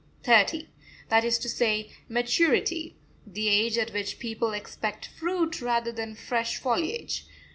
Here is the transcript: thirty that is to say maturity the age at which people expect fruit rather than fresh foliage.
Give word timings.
thirty 0.23 0.67
that 1.09 1.23
is 1.23 1.37
to 1.37 1.47
say 1.47 1.91
maturity 2.09 2.95
the 3.27 3.47
age 3.49 3.77
at 3.77 3.93
which 3.93 4.17
people 4.17 4.51
expect 4.51 5.05
fruit 5.05 5.61
rather 5.61 5.91
than 5.91 6.15
fresh 6.15 6.57
foliage. 6.57 7.27